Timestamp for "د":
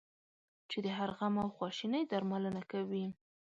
0.85-0.87